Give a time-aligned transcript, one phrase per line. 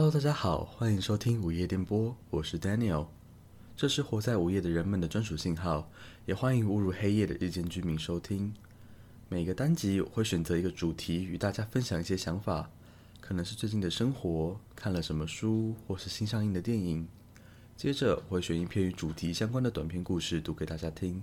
[0.00, 3.08] Hello，大家好，欢迎收听午夜电波，我是 Daniel。
[3.76, 5.90] 这是活在午夜的人们的专属信号，
[6.24, 8.54] 也欢迎误入黑夜的日间居民收听。
[9.28, 12.70] 每个单集我会选择一个主题与大家分享一些想法，
[13.20, 17.08] 可能是最近的生活，看了什么书，或是新上映的电影。
[17.76, 21.20] 接着我会选一篇与主题相关的短篇故事读给大家听，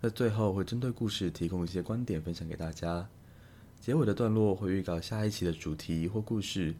[0.00, 3.08] 在最后会针对故事提供一些观点分享给大家。
[3.80, 6.72] 结尾的段落会预告下一期的主题或故事。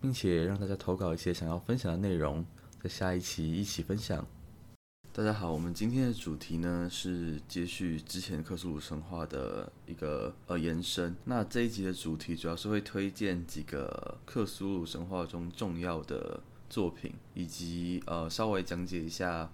[0.00, 2.44] 并且让大家投稿一些想要分享的内容，
[2.82, 4.26] 在下一期一起分享。
[5.12, 11.14] 大家好，我们今天的主题呢是接续之前克苏鲁神话的一个呃延伸。
[11.24, 16.40] 那这一集的主题主要是会推荐几个克苏鲁神话中重要的
[16.70, 19.50] 作品，以及呃稍微讲解一下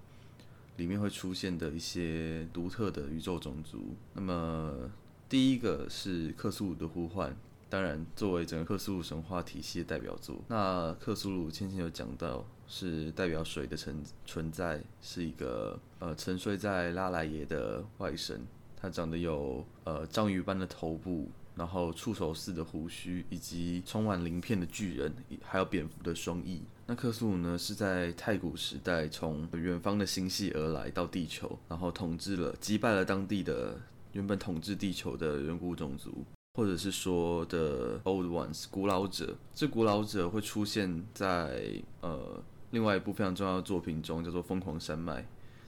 [0.77, 3.97] 里面会出现的一些独特的宇宙种族。
[4.12, 4.88] 那么
[5.28, 7.34] 第一个是克苏鲁的呼唤。
[7.69, 26.62] 当然，作为整个克苏鲁神话体系的代表作，那克苏鲁先前有讲到是代表水的存存在，是一个呃沉睡在拉莱耶的外神，他长得有呃章鱼般的头部，然后触手似的胡须，以及充满鳞片的巨人，还有蝙蝠的双翼。
[26.87, 33.77] 那克苏鲁呢是在太古时代从远方的星系而来到地球，然后统治了击败了当地的
[34.12, 36.25] 原本统治地球的远古种族。
[36.56, 45.20] 或者是说的 old ones 古老者，这古老者会出现在呃另外一部非常重要的作品中，叫做《疯狂山脉》。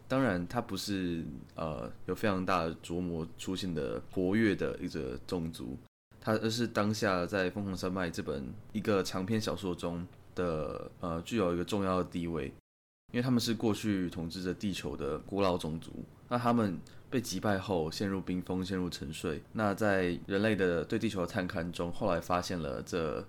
[0.08, 1.22] 当然，它不是
[1.54, 5.76] 呃有非常大的琢磨出现的活跃的一个种族，
[6.18, 12.50] 它而是当下在《疯狂山脉》这本一个长篇小说中的呃具有一个重要的地位。
[13.12, 15.90] 因为他们是过去统治着地球的古老种族，
[16.28, 16.78] 那他们
[17.10, 19.42] 被击败后陷入冰封、陷入沉睡。
[19.52, 23.26] 那在人类的对地球的探勘中，后来发现了这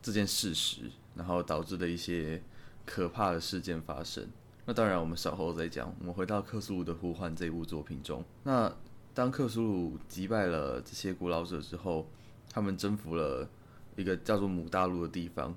[0.00, 2.42] 这件事实，然后导致的一些
[2.86, 4.26] 可怕的事件发生。
[4.64, 5.94] 那当然，我们稍后再讲。
[5.98, 8.72] 我们回到克苏鲁的呼唤这部作品中，那
[9.14, 12.08] 当克苏鲁击败了这些古老者之后，
[12.50, 13.48] 他们征服了
[13.96, 15.54] 一个叫做母大陆的地方。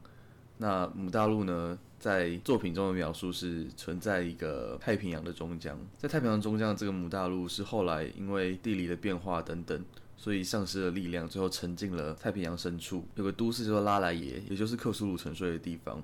[0.57, 1.77] 那母大陆呢？
[2.01, 9.85] 在作品中的描述是存在一个太平洋的中江，在太平洋中江这个母大陆是后来因为地理的变化等等，
[10.17, 13.05] 所以丧失了力量，最后沉进了太平洋深处。
[13.13, 16.01] 有个都市叫做拉莱耶，也就是克苏鲁沉睡的地方。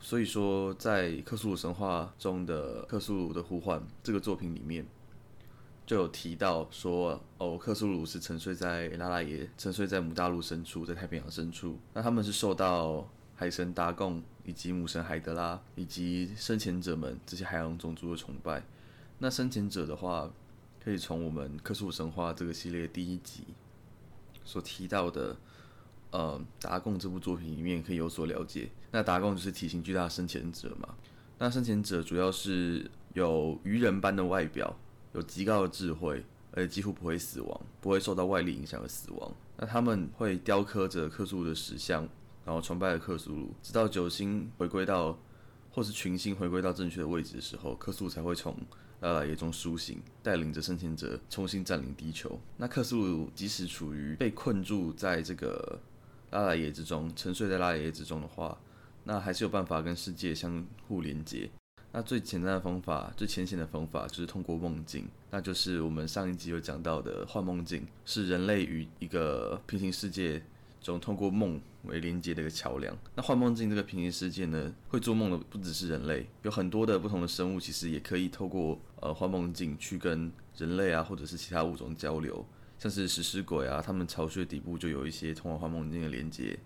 [0.00, 4.84] 所以说，在克苏鲁神话中的克苏鲁的呼唤这个作品里面，
[5.86, 11.78] 就有提到说，哦，克苏鲁是沉睡在拉莱耶，沉睡在母大陆深处，在太平洋深处。
[11.94, 18.62] 那他们是受到海神达贡以及母神海德拉以及生前者们这些海洋种族的崇拜。
[19.18, 20.30] 那生前者的话，
[20.82, 23.42] 可以从我们克苏鲁神话这个系列第一集
[24.44, 25.36] 所提到的，
[26.12, 28.70] 呃，达贡这部作品里面可以有所了解。
[28.92, 30.94] 那达贡就是体型巨大的生前者嘛。
[31.38, 34.78] 那生前者主要是有鱼人般的外表，
[35.12, 39.34] 有极高的智慧，而且几乎不会死亡，不会受到外力影响而死亡。
[39.56, 42.08] 那他们会雕刻着克苏鲁的石像。
[42.46, 45.18] 然后崇拜了克苏鲁，直到九星回归到，
[45.72, 48.56] 或是群星回归到正确的位置的时候，克苏鲁才会从
[49.00, 52.38] 拉拉耶中苏醒，带领着生前者重新占领地球。
[52.56, 55.76] 那克苏鲁即使处于被困住在这个
[56.30, 58.56] 拉拉耶之中，沉睡在拉拉耶之中的话，
[59.02, 61.50] 那还是有办法跟世界相互连接。
[61.90, 70.40] 那最简单的方法，最浅显的方法，就是通过梦境，那就是我们上一集有讲到的幻梦境，是人类与一个平行世界。
[70.86, 72.96] 中通过梦为连接的一个桥梁。
[73.14, 82.46] 那幻梦境这个平行世界呢，会做梦的不只是人类，有很多的不同的生物，其实也可以透过呃幻梦境去跟人类啊，或者是其他物种交流。
[82.78, 86.58] 像是食尸鬼啊，他们巢穴底部就有一些通往幻梦境的连接，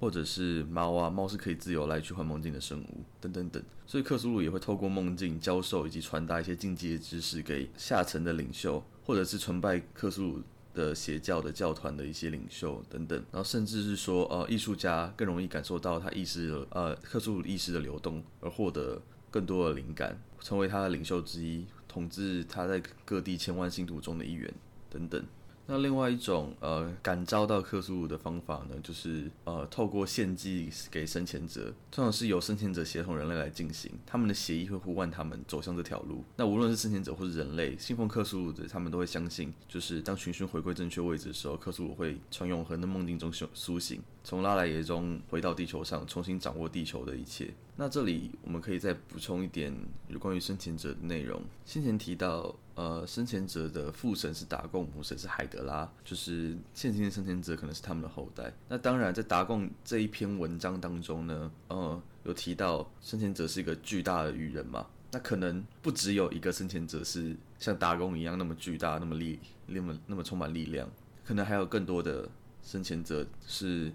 [0.00, 3.62] 或者是猫啊，猫是可以自由来去幻梦境的生物，等等等。
[3.86, 10.42] 所以克苏鲁也会透过梦境教授以及传达一些进阶知识给下层的领袖，或者是崇拜克苏鲁。
[10.74, 19.00] 的邪教的教团的一些领袖等等，然后甚至是说，呃，艺术家更容易感受到他意识的，呃，特殊意识的流动，而获得
[19.30, 24.52] 更多的灵感，成为他的领袖之一，统治他在各地千万信徒中的一员
[24.88, 25.22] 等等。
[25.70, 36.24] 那另外一种呃感召到克苏鲁的方法呢，就是呃透过献祭给生前者，通常是由生前者协同人类来进行，他们的协议会呼唤他们走向这条路。
[36.36, 47.52] 那无论是生前者或是人类，信奉克苏鲁的，他们都会相信，就是当群星回归正确位置的时候，克苏鲁会从永恒的梦境中醒苏醒，从拉莱耶中回到地球上，重新掌握地球的一切。
[47.76, 49.70] 那这里我们可以再补充一点
[50.08, 51.42] 有关于生前者的内容。
[51.66, 52.56] 先前提到。
[52.78, 58.52] 呃，生前者的父神是达贡，母神是海德拉，就是现今的生前者可能是他们的后代。
[58.68, 64.86] 那当然，在达贡这一篇文章当中呢，呃，有提到生前者是一个巨大的鱼人嘛。
[65.10, 70.88] 那可能不只有一个生前者是像达贡一样那么巨大、那么力、那么那么充满力量，
[71.24, 72.30] 可能还有更多的
[72.62, 73.90] 生前者是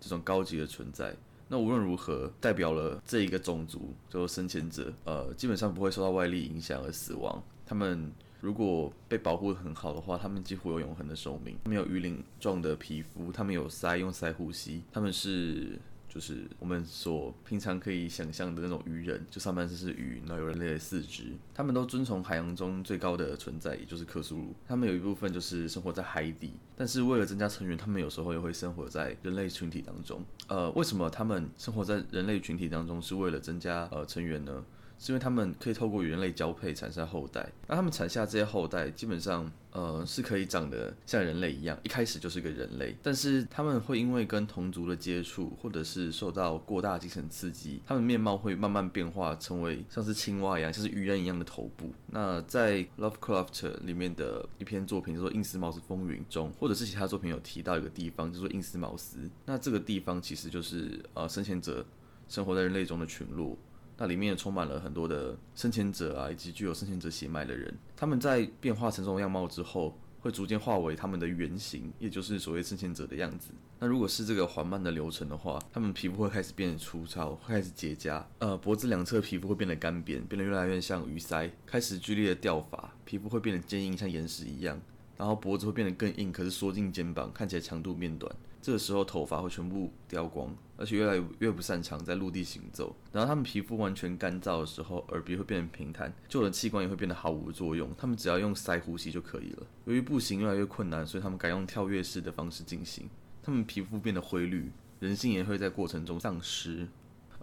[0.00, 1.14] 这种高级的存在。
[1.46, 7.40] 那无论如何，代表了这一个种族就生前者，呃，基本上不会受到外力影响而死亡。
[7.66, 8.12] 他们
[8.44, 11.56] 如果被保护的很好的话，他们几乎有永恒的寿命。
[11.64, 14.82] 没有鱼鳞状的皮肤，他们有鳃，用鳃呼吸。
[14.92, 15.78] 他们是。
[16.06, 21.24] 就是我们所平常可以想象的那种鱼人，就上半身是鱼，然后有人类的四肢。
[21.52, 24.54] 他们都遵从海洋中最高的存在，也就是克苏鲁。
[24.68, 30.22] 他们有一部分就是生活在海底，但是为了增加成员，他们有时候也会生活在人类群体当中。
[30.46, 34.64] 呃，为什么他们生活在人类群体当中是为了增加呃成员呢？
[34.98, 42.96] 是因为他们可以透过与人类交配产生后代，那他们产下这些后代基本上，呃，是可以长得像人类一样，一开始就是个人类。
[43.02, 51.92] 但是他们会因为跟同族的接触，或者是受到过大精神刺激，他们面貌会慢慢变化，成为像是青蛙一样，像是鱼人一样的头部。
[52.06, 61.84] 那在 Lovecraft 里面的一篇作品叫做《印斯茅斯风云》中，或者是其他作品有提到一个地方叫做印斯茅斯，那这个地方其实就是呃生前者
[62.28, 63.58] 生活在人类中的群落。
[63.96, 67.72] 那里面也充满了很多的生前者啊，以及具有生前者血脉的人。
[67.96, 73.50] 他们在变化成这种样貌之后，会逐渐化为他们的原型，也就是所谓生前者的样子。
[73.78, 78.22] 那如果是这个缓慢的流程的话，他们皮肤会开始变得粗糙，会开始结痂。
[78.38, 84.80] 呃，脖子两侧皮肤会变得干扁，变得越来越像鱼鳃，开始剧烈的掉发，皮肤会变得坚硬，像岩石一样。
[85.16, 88.34] 然后脖子会变得更硬，可是缩进肩膀，看起来长度变短。
[88.60, 92.94] 这个时候头发会全部掉光，而且越来越不擅长在陆地行走。
[93.12, 97.90] 然后他们皮肤完全干燥的时候，耳鼻会变得平坦，旧的器官也会变得毫无作用。
[97.96, 99.66] 他们只要用鳃呼吸就可以了。
[99.84, 103.08] 由于步行越来越困难，所以他们改用跳跃式的方式进行。
[103.42, 106.88] 他们皮肤变得灰绿，人性也会在过程中丧失。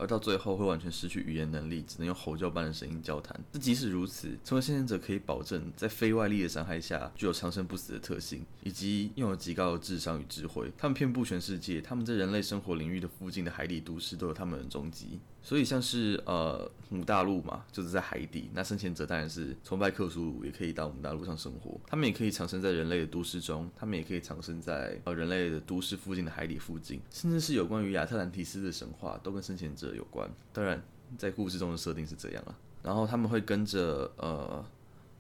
[0.02, 3.40] 而到最后会完全失去语言能力，只能用吼叫般的声音交谈。
[3.52, 10.72] 但即使如此，成为幸存者可以保证在非外力的伤害下具有长生不死的特性，以及拥有极高的智商与智慧。
[10.76, 15.20] 他们遍布全世界，他们在人类生活领域的附近的海底都市都有他们的踪迹。
[15.44, 18.52] 所以像是呃母大陆嘛，就是在海底。
[18.54, 21.80] 那生前者当然是崇拜克苏鲁，也可以到母大陆上生活。
[21.88, 30.30] 他们也可以藏身在人类的都市中，他们也可以藏身在呃人类的都市附近的海底附近，甚至是有关于亚特兰提斯的神话都跟生前者有关。
[30.54, 30.82] 当然，
[31.18, 32.56] 在故事中的设定是这样啊。
[32.84, 34.66] 然后他们会跟着呃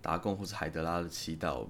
[0.01, 1.68] 达贡或是海德拉的祈祷，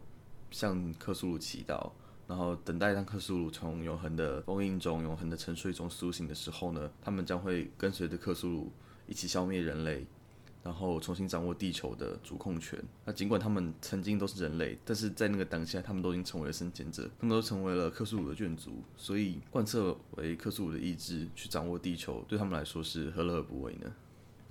[0.50, 1.92] 向克苏鲁祈祷。
[2.28, 8.72] 然后等待当克苏鲁从永恒的封印中、永恒的沉睡中苏醒的时候呢，他们将会跟随着克苏鲁
[9.06, 10.08] 一起消灭人类，
[10.64, 12.82] 然后重新掌握地球的主控权。
[13.06, 23.92] 那尽管他们曾经都是人类，但是在那个当下，他们都已经成为了生前者，他们都成为了克苏鲁的眷族，所以贯彻为克苏鲁的意志去掌握地球，对他们来说是何乐而不为呢？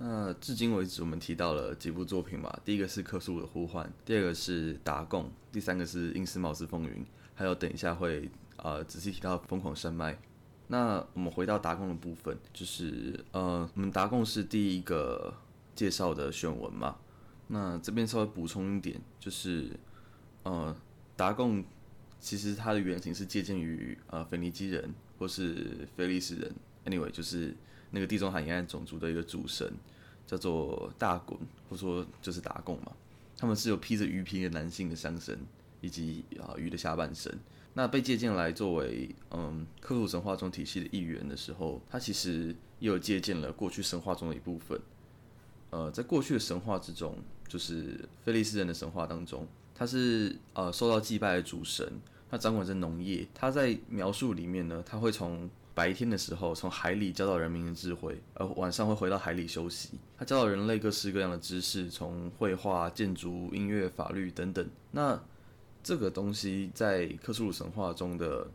[0.03, 7.05] 那至今为止，我们提到了几部作品嘛，第一个是克苏鲁的呼唤，第二个是达贡，第三个是因斯茅斯风云。
[7.35, 10.19] 还有，等一下会呃仔细提到疯狂山脉。
[10.67, 15.33] 那我们回到达贡的部分，就是呃，我们达贡是第一个
[15.75, 16.97] 介绍的选文嘛。
[17.47, 19.69] 那这边稍微补充一点，就是
[20.43, 20.75] 呃，
[21.15, 21.63] 达贡
[22.19, 26.53] 其实它的原型是借鉴于呃腓尼基人或是菲利斯人
[26.85, 27.55] ，anyway 就是
[27.91, 29.71] 那个地中海沿岸种族的一个主神，
[30.25, 32.91] 叫做大滚，或说就是达贡嘛。
[33.37, 35.39] 他们是有披着鱼皮的男性的象神。
[35.83, 37.35] 以及啊鱼的下半身，
[37.73, 44.79] 那被借鉴来作为嗯克鲁神话中体系的一员的时候，它其实也有借鉴了过去神话中的一部分。
[45.71, 51.91] 呃，在过去的神话之中，就是菲利斯人的神话当中，他是呃受到祭拜的主神，
[52.29, 53.27] 他掌管着农业。
[53.33, 59.91] 他在描述里面呢，他会从白天的时候从海里教导人民的智慧，而晚上会回到海里休息。
[60.17, 64.69] 他教导人类各式各样的知识，从绘画、建筑、音乐、法律等等。
[64.91, 65.19] 那
[65.81, 68.45] 这个东西在克苏鲁神话中的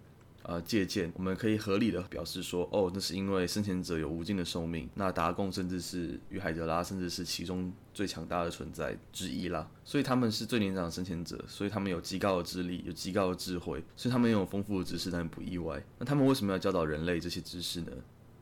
[0.49, 15.83] 呃借鉴，我们可以合理的表示说，哦，那是因为生前者有无尽的寿命，那达贡甚至是与海德拉，甚至是其中最强大的存在之一啦，所以他们是最年长的生前者，所以他们有极高的智力，有极高的智慧，所以他们拥有丰富的知识，但不意外。
[15.99, 17.91] 那他们为什么要教导人类这些知识呢？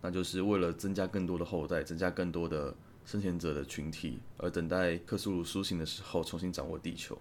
[0.02, 7.18] 那就是为了增加更多的后代，增加更多的生前者的群体，而等待克苏鲁苏醒的时候，重新掌握地球。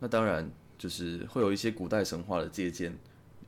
[0.00, 2.98] 那当然就是会有一些古代神话的借鉴，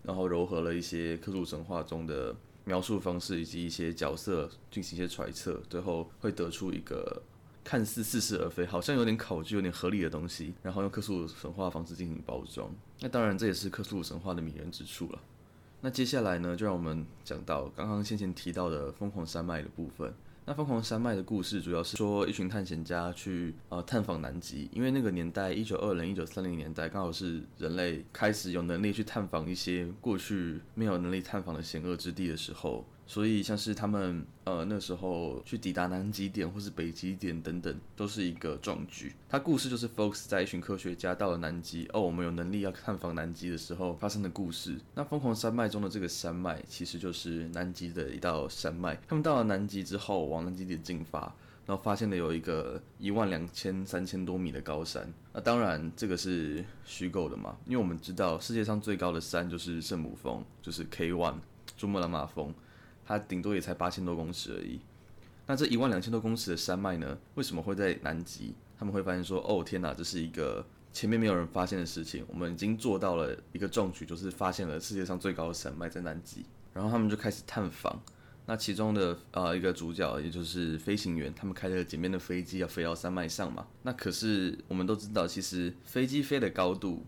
[0.02, 7.22] 然后糅合了一些克苏神话中的描述方式以及一些角色进行一些揣测，最后会得出一个
[7.64, 12.68] 看似似是而非，好像有点考据、有点合理的东西，然后用克苏神话方式进行包装。
[13.00, 15.20] 那当然，这也是克苏神话的迷人之处了。
[15.80, 20.14] 那接下来呢，就让我们讲到刚刚先前提到的疯狂山脉的部分。
[20.44, 32.84] 那疯狂山脉的故事主要是说一群探险家去呃探访南极，因为那个年代一九二零一九三零年代刚好是人类开始有能力去探访一些过去没有能力探访的险恶之地的时候。
[33.12, 39.12] 所以，像是他们呃那时候去抵达南极点或是北极点等等，都是一个壮举。
[39.28, 44.80] 他故事就是 Fox 在一群科学家到了南极，哦，我们有能力要探访南极的时候发生的故事。
[44.94, 48.98] 那疯狂山脉中的这个山脉，其实就是南极的一道山脉。
[49.06, 51.20] 他们到了南极之后，往南极点进发，
[51.66, 55.06] 然后发现了有一个一万两千三千多米的高山。
[55.34, 61.34] 那当然，这个是虚构的嘛，因为我们知道世界上最高的山就是圣母峰，就是 K One
[61.76, 62.54] 珠穆朗玛峰。
[63.04, 64.80] 它顶多也才八千多公尺而已。
[65.46, 67.18] 那这一万两千多公尺的山脉呢？
[67.34, 68.54] 为什么会在南极？
[68.78, 72.24] 他们会发现说：“哦，天哪，这是一个前面没有人发现的事情。
[72.28, 78.00] 我们已经做到了一个壮举，就是发现了世界上最高的山脉在南极。”然后他们就开始探访。
[78.46, 83.66] 那其中的呃一个主角，也就是飞行员，他们开着简便的飞机要飞到山脉上嘛。
[83.82, 87.04] 那可是我们都知道，其实飞机飞的高度。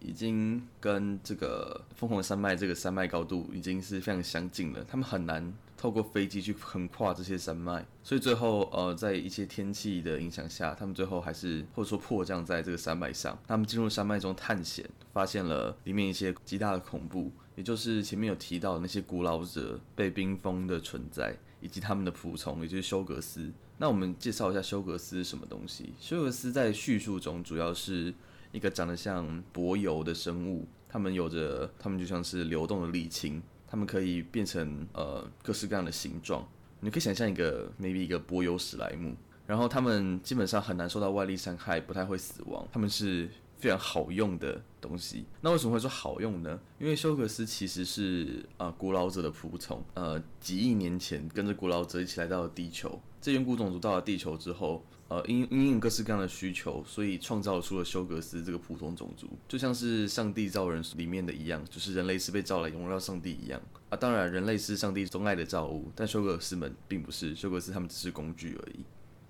[0.00, 13.38] 已经跟这个凤凰山脉这个山脉高度已经是非常相近了，他们很难透过飞机去横跨这些山脉，所以最后呃在一些天气的影响下，他们最后还是或者说迫降在这个山脉上。
[13.46, 23.50] 他们进入山脉中探险，发现了里面一些极大的恐怖，也就是前面有提到的那些古老者被冰封的存在，以及他们的仆从，也就是休格斯。
[23.78, 25.92] 那我们介绍一下休格斯是什么东西？
[25.98, 28.14] 休格斯在叙述中主要是。
[28.52, 36.46] 一个长得像柏油的生物，它们有着，它们就像是流动的沥青，它们可以变成呃各式各样的形状。
[36.80, 39.14] 你可以想象一个 maybe 一个柏油史莱姆，
[39.46, 42.66] 然后它们基本上很难受到外力伤害，不太会死亡。
[42.72, 43.28] 它们是
[43.58, 45.26] 非常好用的东西。
[45.40, 46.58] 那为什么会说好用呢？
[46.78, 53.00] 因为休格斯其实是啊古老者的仆从，呃几亿年前跟着古老者一起来到了地球。
[53.20, 54.84] 这远古种族到了地球之后。
[55.10, 63.96] 呃，因因应各式各样的需求，所以创造出了休格斯这个普通种族，就像是上帝造人里面的一样，就是人类是被造来荣耀上帝一样啊。
[63.96, 68.84] 当然，人类是上帝钟爱的造物，但休格斯们并不是，休格斯他们只是工具而已。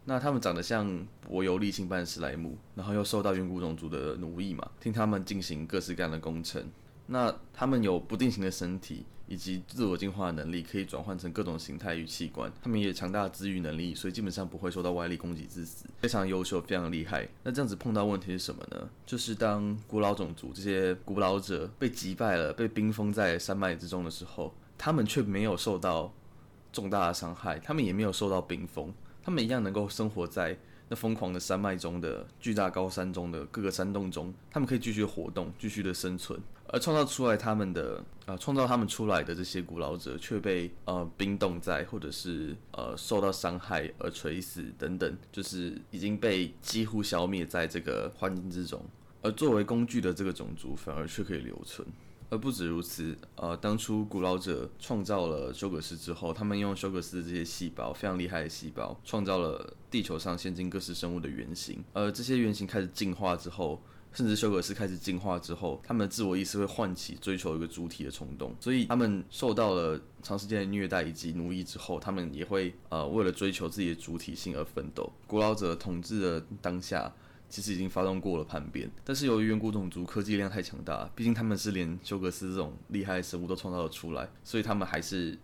[0.04, 6.62] 那他们长得像柏油沥青般史莱姆，然后又受到远古种族的奴役嘛，听他们进行各式各样的工程。
[7.12, 12.50] 那他们有不定型的身体以及自我进化的能力，可以转换成各种形态与器官。
[12.62, 17.28] 他们也有强大的自愈能力，所以基本上不会受到外力攻击致死，非常优秀，非常厉害。
[17.42, 18.88] 那这样子碰到问题是什么呢？
[19.04, 26.12] 就是当古老种族这些古老者被击败了，被冰封在山脉之中的时候，他们却没有受到
[26.72, 30.56] 重大的伤害，他们也没有受到冰封，他们一样能够生活在。
[30.92, 36.36] 那疯狂的山脉中的巨大高山中的各个山洞中，他们可以继续活动，继续的生存，
[36.72, 48.80] 而创造出来他们的呃，创造他们出来的这些古老者却被呃冰冻在，或者是呃受到伤害而垂死等等，就是已经被几乎消灭在这个环境之中，
[49.20, 51.86] 而作为工具的这个种族反而却可以留存。
[52.28, 61.82] 而不止如此，呃，当初古老者创造了休格斯之后，他们用休格斯的这些细胞，非常厉害的细胞，创造了地球上现今各式生物的原型。
[61.92, 68.54] 而这些原型开始进化之后，甚至休格斯开始进化之后，他们的自我意识会唤起追求一个主体的冲动。
[68.60, 75.12] 所以，他们受到了长时间的虐待以及奴役之后，他们也会呃，为了追求自己的主体性而奋斗。
[75.26, 77.12] 古老者统治的当下。
[77.52, 85.36] 其实已经发动过了叛变，但是由于远古种族科技量太强大，毕竟他们是连休格斯这种厉害的生物都创造了出来，所以他们还是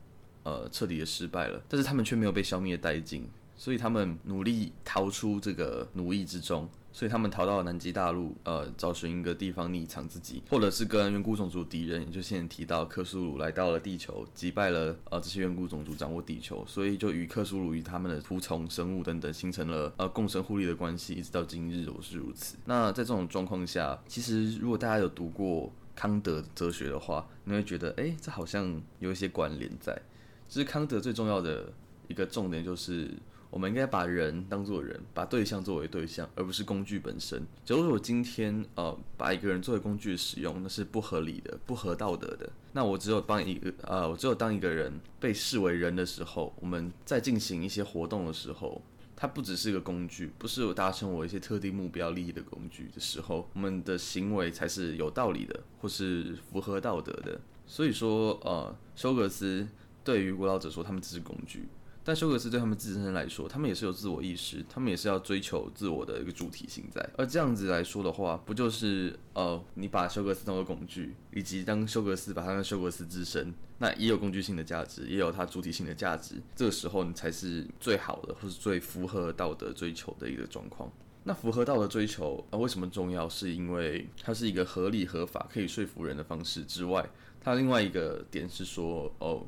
[0.44, 1.61] 呃彻底的失败了。
[1.68, 6.68] 但是他们却没有被消灭殆尽，所以他们努力逃出这个奴役之中。
[6.96, 22.56] 所以他们逃到了南极大陆，呃，找寻一个地方匿藏自己，或者是跟远古种族敌人，也就现在提到克苏鲁来到了地球，击败了呃这些远古种族，掌握地球，所以就与克苏鲁与他们的仆从生物等等形成了呃共生互利的关系，一直到今日都是如此。
[22.64, 30.00] 那在这种状况下，其实如果大家有读过康德哲学的话，你会觉得，哎，这好像有一些关联在。
[30.48, 31.70] 其实康德最重要的
[32.08, 33.10] 一个重点就是。
[33.56, 37.42] 我们应该把人当作人，把对象作为对象，而不是工具本身。
[37.64, 42.46] 假如我今天呃把一个人作为工具使用，那是不合理的、不合道德的。
[42.75, 48.82] 那我只有帮一个呃，我只有当一个人被视为人的时候，我们在进行一些活动的时候，
[49.16, 57.40] 它不只是一个工具，不是我达成我一些特定目标利益的工具的时候，我们的行为才是有道理的，或是符合道德的。
[57.66, 59.66] 所以说，呃，休格斯
[60.04, 61.66] 对于古老者说，他们只是工具。
[62.06, 67.04] 但休格斯对他们自身来说，他们也是有自我意识，他们也是要追求自我的一个主体性在。
[67.18, 76.40] 而这样子来说的话，不就是呃，你把休格斯当做工具，以及当休格斯把他当休格斯自身，那也有工具性的价值，也有它主体性的价值。
[76.54, 80.88] 这个时候，你才是最好的，或是最符合道德追求的一个状况。
[81.25, 83.28] 那符合道德追求啊，为什么重要？
[83.28, 87.04] 是因为它是一个合理合法、可以说服人的方式之外，
[87.40, 89.44] 它另外一个点是说哦。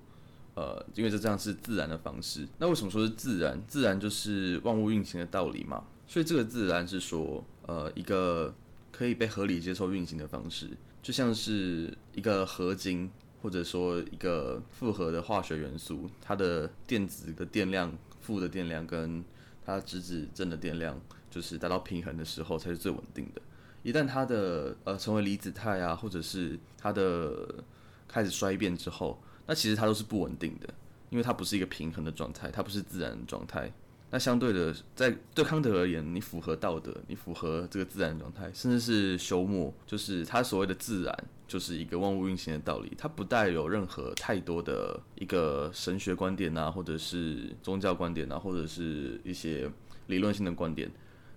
[0.58, 2.44] 呃，因为这这样是自然的方式。
[2.58, 3.62] 那为什么说是自然？
[3.68, 5.84] 自然就是万物运行的道理嘛。
[6.04, 8.52] 所以这个自然是说，呃，一个
[8.90, 10.68] 可以被合理接受运行的方式，
[11.00, 13.08] 就像是一个合金，
[13.40, 19.22] 或者说一个复合的化学元素，它的电子的电量负的电量跟
[19.64, 21.00] 它质子正的电量，
[21.30, 23.40] 就是达到平衡的时候才是最稳定的。
[23.84, 27.62] 一旦它的呃成为离子态啊，或者是它的
[28.08, 30.68] 开始衰变之后，那其实它都是不稳定的，
[31.08, 33.72] 因为它不是一个平衡的状态，它不是自然状态。
[34.10, 49.70] 那相对的，在对康德而言，你符合道德，你符合这个自然状态，甚至是休谟，就是他所谓的自然，就是一个万物运行的道理，它不带有任何太多的一个神学观点啊，或者是宗教观点啊，或者是一些
[50.06, 50.90] 理论性的观点，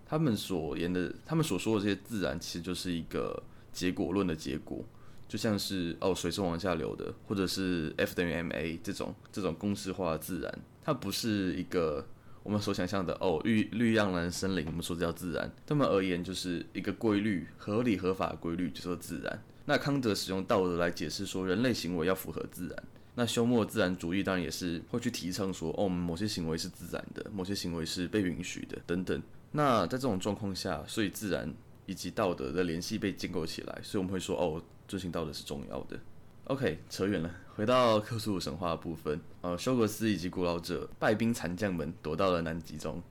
[0.05, 3.41] 他们所言的，他们所说的这些自然，其实就是一个
[3.73, 4.83] 结果论的结果。
[5.31, 12.05] 就像是哦，水是往下流的，或者是 F 等于 ma 这种这种公式化自然，它不是一个
[12.43, 15.49] 我们所想象的哦，绿绿样蓝森林，我们说这叫自然。
[15.65, 19.41] 对们而言，就是一个规律，合理合法的规律，就说自然。
[19.63, 22.83] 那康德使用道德来解释说，人类行为要符合自然。
[23.15, 29.23] 那休谟自然主义当然也是会去提倡说，哦，某些行为是自然的，某些行为是被允许的，等等。
[29.53, 31.49] 那在这种状况下，所以自然
[31.85, 34.61] 以及道德的联系被建构起来，所以我们会说，哦。
[34.91, 35.97] 遵循道德是重要的。
[36.45, 39.21] OK，扯远了，回到克苏鲁神话的部分。
[39.39, 43.01] 呃，休格斯以及古老者败兵残将们躲到了南极中。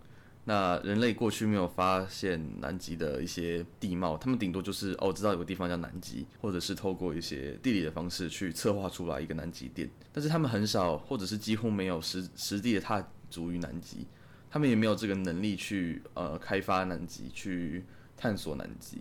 [0.45, 9.89] 那人类过去没有发现南极的一些地貌，他们顶多就是哦知道有个地方叫南极，或者是透过一些地理的方式去策划出来一个南极点。
[10.13, 14.07] 但是他们很少，或者是几乎没有实实地的踏足于南极，
[14.51, 17.85] 他们也没有这个能力去呃开发南极，去
[18.19, 18.99] 探索南极。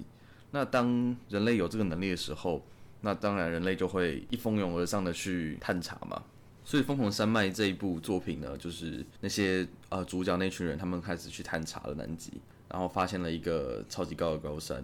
[0.52, 2.66] 那当人类有这个能力的时候，
[3.02, 6.24] 那当然人类就会一蜂拥而上的去探查嘛。
[6.66, 12.34] 所以《疯狂山脉》这一部作品呢，就是那些呃主角那群人，他们开始去探查了南极，
[12.70, 14.84] 然后发现了一个超级高的高山，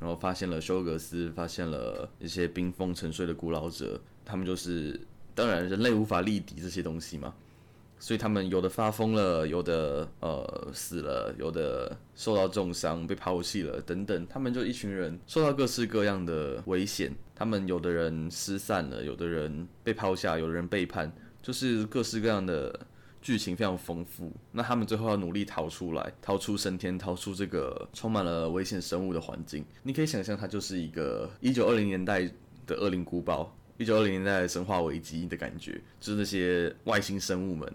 [0.00, 5.00] 然后发现了休格斯，发现了一些冰封沉睡的古老者，他们就是
[5.34, 7.32] 当然人类无法力敌这些东西嘛。
[8.02, 17.14] 所以他们有的发疯了，有的呃死了，有的受到重伤被抛弃了等等，他们就一群人受到各式各样的危险。
[17.32, 22.76] 他们有的人失散了，有的人被抛下，有的人背叛，就是各式各样的
[23.20, 24.32] 剧情非常丰富。
[24.50, 29.64] 那他们最后要努力逃出来，逃出升天，逃出这个充满了危险生物的环境。
[29.84, 32.28] 你可以想象，它就是一个一九二零年代
[32.66, 37.72] 的恶灵古堡，一九二零年代生化危机的感觉，就是那些外星生物们。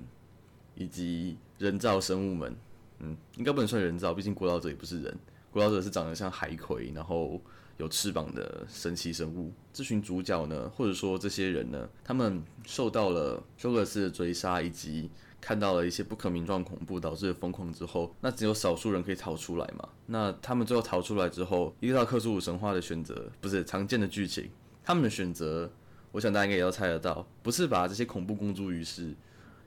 [0.77, 2.55] 以及人造生物们，
[2.99, 5.17] 嗯，应该不能算人造，毕竟古老者也不是人，
[5.51, 7.41] 古老者是长得像海葵，然后
[7.77, 9.51] 有翅膀的神奇生物。
[9.73, 15.09] 这群主角呢，或者说这些人呢，他们受到了休格斯的追杀，以及
[15.41, 19.89] 看到了一些不可名状恐怖导致的疯狂之后，那只有少数人可以逃出来嘛？
[20.05, 24.49] 那他们最后逃出来之后，依照克苏鲁神话的选择，不是常见的剧情，
[24.83, 25.71] 他们的选择，
[26.11, 29.15] 我想大家应该也要猜得到，不是把这些恐怖公诸于世，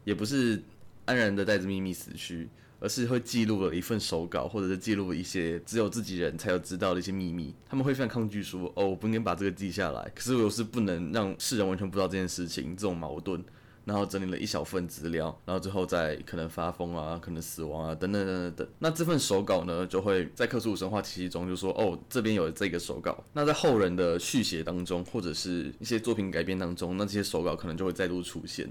[0.04, 0.62] 也不是。
[1.10, 7.52] 安然的带着秘密死去，而是会记录了一份手稿，或者是记录一些只有自己人才有知道的一些秘密。
[7.68, 13.44] 他们会非常抗拒说：“哦，我不应该把这个记下来。”可是我又是不能让世人完全不知道这件事情，这种矛盾。
[13.86, 18.68] 然后整理了一小份资料，然后最后再可能发疯啊，可能死亡啊，等等等等等。
[18.78, 28.70] 那这份手稿呢，就会在克苏鲁神话体系中就说：“哦，这边有这个手稿。”那在后人的续写当中，或者是一些作品改编当中，那这些手稿可能就会再度出现。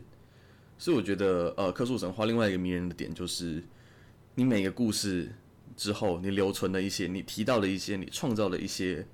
[0.79, 3.61] 所以我觉得，呃，克苏神话另外一个迷人的点就是，
[4.33, 5.29] 你每个故事
[5.75, 9.05] 之后，你留存的一些，你提到的一些，你创造的一些，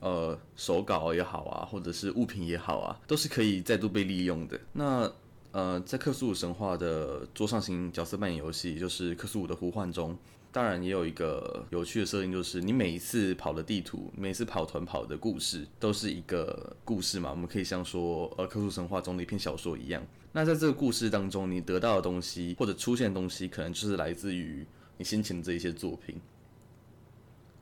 [0.00, 4.60] 呃，手稿也好啊，或者是物品也好啊，都是可以再度被利用的。
[4.74, 5.10] 那，
[5.52, 10.14] 呃，在克苏鲁神话的桌上型角色扮演游戏，就是克苏鲁的呼唤中。
[10.52, 17.30] 当然也有一个有趣的设定，就是你每一次跑的地图，每次跑团跑的故事，都是一个故事嘛。
[17.30, 20.02] 我们可以像说，呃，克苏神话中的一篇小说一样。
[20.36, 24.66] 那在这个故事当中，你得到的东西或者出现的东西，可能就是来自于
[24.98, 26.20] 你先前的这一些作品。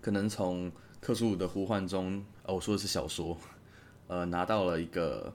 [0.00, 3.38] 可能从克苏鲁的呼唤中，哦，我说的是小说，
[4.08, 5.32] 呃，拿到了一个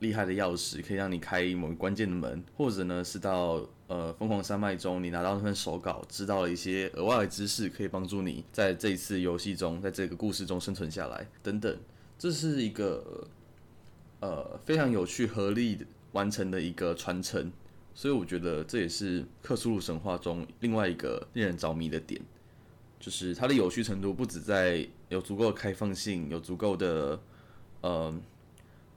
[0.00, 3.64] 厉害的钥匙，可以让你开某个关键的门，或者呢是到。
[3.88, 11.78] 呃疯狂山脉中，你拿到那份手稿，知道了一些额外的知识，可以帮助你在这一次游戏中，在这个故事中生存下来等等。
[12.18, 13.28] 这是一个
[14.20, 15.78] 呃非常有趣、合力
[16.12, 17.50] 完成的一个传承，
[17.94, 22.20] 所以我觉得这也是克苏鲁神话中另外一个令人着迷的点，
[23.00, 27.20] 就是它的有趣程度不止在有足够的开放性，有足够的
[27.80, 28.14] 呃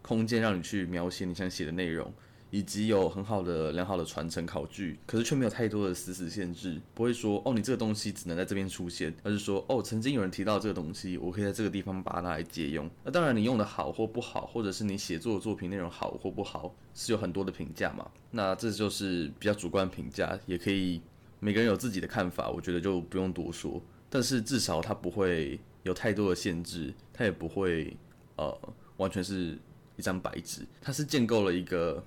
[0.01, 2.13] 空间让你去描写你想写的内容。
[2.55, 12.89] 以及有很好的良好的传承考据，可是却没有太多的死死限制，不会说哦，你这个东西只能在这边出现，而是说哦，曾经有人提到这个东西，我可以在这个地方把它拿来借用。
[13.03, 18.09] 那当然，你用的好或不好，或者是你写作的作品内容好或不好，是有很多的评价嘛。
[18.31, 21.01] 那这就是比较主观评价，也可以
[21.41, 23.81] 每个人有自己的看法，我觉得就不用多说。
[24.09, 27.97] 但是至少它不会有太多的限制，它也不会
[28.37, 28.57] 呃
[28.95, 29.57] 完全是
[29.97, 32.01] 一张白纸，它是建构了一个。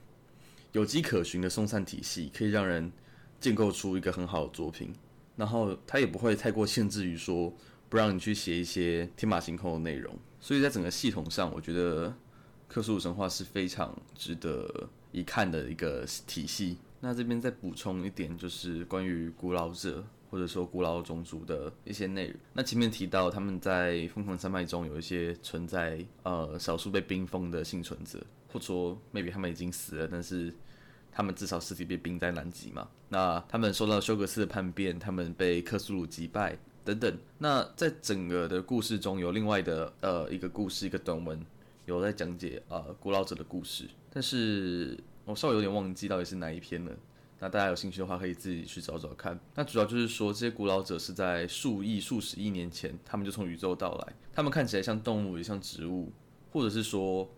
[0.73, 2.93] 有迹可循的松散体系，可以让人
[3.41, 4.93] 建构出一个很好的作品。
[5.37, 7.53] 然后它也不会太过限制于说
[7.89, 10.15] 不让你去写一些天马行空的内容。
[10.41, 12.13] 所以在整个系统上，我觉得
[12.67, 16.79] 克苏鲁神话是非常值得一看的一个体系。
[17.01, 22.37] 那这边再补充一点，就是关于古老者或者说古老种族的一些内容。
[22.53, 28.21] 那前面提到他们在疯狂山脉中有一些存在，呃，少数被冰封的幸存者。
[28.53, 30.55] 或者说，maybe 他们已经死了，但是
[31.13, 32.89] 他们至少尸体被冰在南极嘛？
[33.09, 37.19] 那他们受到休格斯的叛变，他们被克苏鲁击败等等。
[37.39, 41.45] 那在整个的故事中有另外的呃一个故事，一个短文
[41.87, 46.93] 有在讲解呃古老者的故事，但是我稍微有点忘记到底是哪一篇了。
[47.41, 49.39] 那大家有兴趣的话，可以自己去找找看。
[49.55, 54.13] 那主要就是说，这些古老者是在数亿、数十亿年前，他们就从宇宙到来。
[54.35, 56.11] 他们看起来像动物，也像植物，
[56.51, 57.29] 或者是说，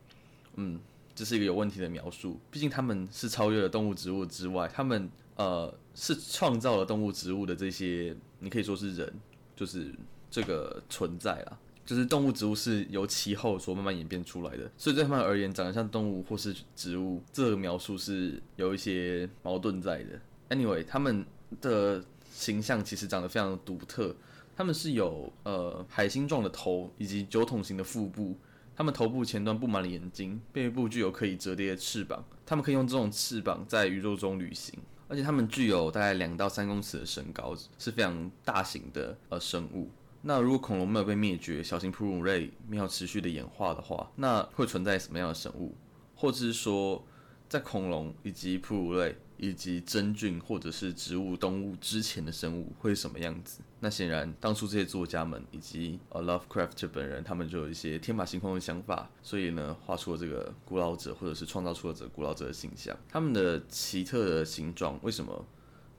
[0.55, 0.81] 嗯。
[1.20, 5.06] 这是一个有问题的描述，毕竟他们是超越了动物、植物之外，他们
[5.37, 9.12] 呃是创造了动物、植物的这些，你可以说是人，
[9.54, 9.94] 就是
[10.30, 11.59] 这个存在啦。
[11.85, 20.18] 就是动物、植物是由其后所慢慢演变出来的，所以对他们而言，长得像动物或是植物，这个描述是有一些矛盾在的。
[20.48, 21.26] Anyway，他们
[21.61, 22.02] 的
[22.33, 24.16] 形象其实长得非常独特，
[24.56, 28.35] 他们是有呃海星状的头以及酒桶形的腹部。
[28.81, 32.25] 它们头部前端布满了眼睛，背部具有可以折叠的翅膀。
[32.47, 34.75] 它们可以用这种翅膀在宇宙中旅行，
[35.07, 39.90] 而且它们具有大概两到三公尺的身高，是非常大型的呃生物。
[40.23, 45.77] 那如果恐龙没有被灭绝，小型哺乳类没有持续的演化的话，那会存在什么样的生物？
[46.14, 47.05] 或者是说，
[47.51, 49.14] 在恐龙以及哺乳类？
[49.42, 53.61] 以及真菌或者是植物、动物之前的生物会是什么样子？
[53.81, 62.94] 那显然，当初这些作家们以及呃 Lovecraft 本人，他们就有一些天马行空的想法，所以呢，画出了这个古老者，或者是创造出了这个古老者的形象。
[63.09, 65.42] 他们的奇特的形状为什么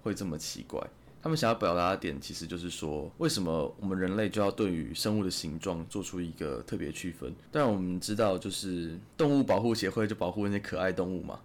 [0.03, 0.79] 会这么奇怪？
[1.23, 7.33] 他们想要表达的点，其实就是说，为什么我们人类就要对于生物的形状做出一个特别区分？
[7.51, 11.39] 当然，我们知道，就是动物保护协会就保护那些可爱动物嘛。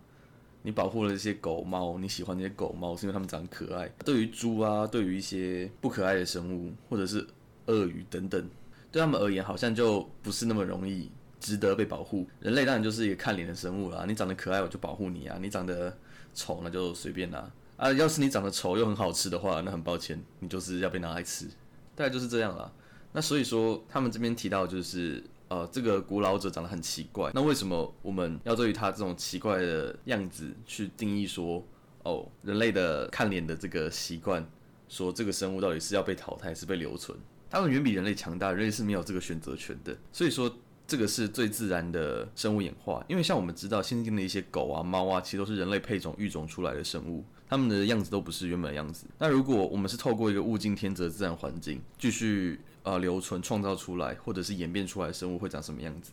[0.66, 3.88] 你保护了这些狗猫，你喜欢这些狗猫是因为它们长得可爱。
[4.04, 7.24] 对于猪啊，对于一些不可爱的生物，或者是
[7.66, 8.50] 鳄鱼等等，
[8.90, 12.26] 对他们而言好像就不是那么容易值得被保护。
[12.40, 15.96] 人类当然就是一个看脸的生物啦，你长得可爱我就保护你啊，你长得
[16.34, 17.48] 丑那就随便啦。
[17.76, 17.92] 啊。
[17.92, 21.46] 要是你长得丑又很好吃的话，那很抱歉，你就是要被拿来吃，
[21.94, 22.72] 大概就是这样啦。
[23.12, 25.22] 那所以说，他们这边提到就是。
[25.48, 31.64] 呃，这个古老者长得很奇怪，那为什么我们要对于他这种奇怪的样子去定义说，
[32.02, 34.44] 哦，人类的看脸的这个习惯，
[34.88, 37.16] 说这个生物到底是要被淘汰，是被留存？
[37.48, 39.96] 他们远比人类强大，人类是没有这个选择权的。
[40.12, 40.52] 所以说，
[40.84, 43.04] 这个是最自然的生物演化。
[43.06, 49.06] 因为像我们知道，现今的一些狗啊、猫啊，其实都是人类配种育种出来的生物，它们的样子都不是原本的样子。
[49.16, 52.58] 那如果我们是透过一个物竞天择的自然环境继续。
[52.86, 56.12] 呃，留存创造出来，或者是演变出来的生物会长什么样子？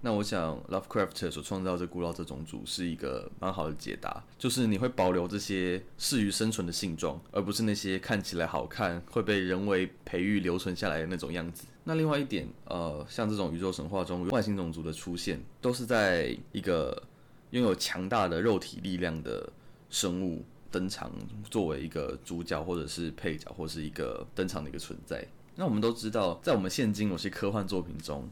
[0.00, 11.66] 那我想，Lovecraft 所创造这古老这种族是一个蛮好的解答，就是你会保留这些适于生存的性状，而不是那些看起来好看会被人为培育留存下来的那种样子。
[11.84, 17.02] 那另外一点，呃，像这种宇宙神话中外星种族的出现，都是在一个
[17.50, 19.52] 拥有强大的肉体力量的
[19.90, 21.12] 生物登场，
[21.50, 25.22] 作为一个主角或者是配角，或是一个登场的一个存在。
[25.60, 28.30] 那我们都知道，在我们现今有些科幻作品中，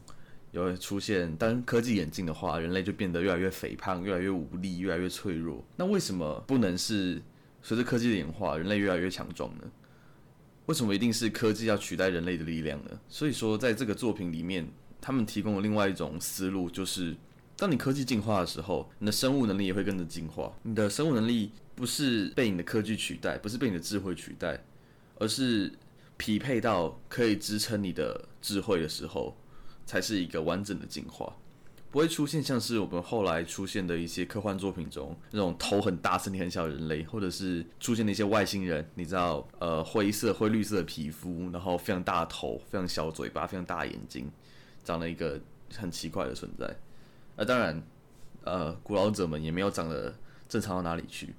[0.53, 5.61] 有出现当科技演进的话，人类就变得越来越肥胖、越来越无力、越来越脆弱。
[5.75, 7.21] 那为什么不能是
[7.61, 9.69] 随着科技的演化，人类越来越强壮呢？
[10.67, 12.91] 为什么一定是科技要取代人类的力量呢？
[13.09, 14.65] 所以说，在这个作品里面，
[15.01, 17.13] 他们提供了另外一种思路，就是
[17.57, 20.53] 当你科技进化的时候，你的生物能力也会跟着进化。
[20.63, 24.63] 你的生物能力不是被你的科技取代，不是被你的智慧取代，
[25.19, 25.73] 而是
[26.17, 29.37] 匹配到可以支撑你的智慧的时候，
[29.85, 31.35] 才是一个完整的进化。
[31.89, 44.29] 不会出现像是我们后来出现的一些科幻作品中那种头很大、身体很小的人类，或者是出现的一些外星人，你知道，呃，灰色、灰绿色的皮肤，然后非常大头、非常小嘴巴、非常大眼睛，
[44.83, 45.39] 长了一个
[45.75, 46.75] 很奇怪的存在。
[47.37, 47.81] 那当然，
[48.43, 50.13] 呃，古老者们也没有长得
[50.49, 51.33] 正常到哪里去，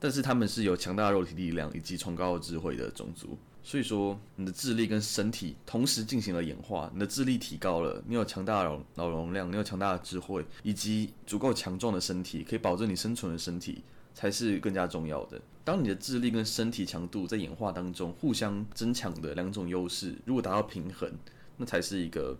[0.00, 3.38] 但是他们是有强大肉体力量以及崇高的智慧的种族。
[3.66, 15.40] 所以说，你的智力跟身体同时进行了演化，你的智力提高了，你有强大的脑容量，你有强大的智慧，以及足够强壮的身体，可以保证你生存的身体，才是更加重要的。
[15.64, 21.10] 当你的智力跟身体强度在演化当中互相增强的两种优势，如果达到平衡，
[21.56, 22.36] 那才是一个